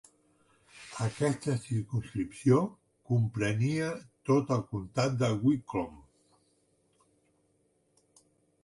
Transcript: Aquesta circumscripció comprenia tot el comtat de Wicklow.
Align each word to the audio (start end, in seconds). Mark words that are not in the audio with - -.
Aquesta 1.07 1.53
circumscripció 1.65 2.57
comprenia 3.11 3.91
tot 4.31 4.55
el 4.57 4.65
comtat 4.73 5.21
de 5.23 5.31
Wicklow. 5.45 5.95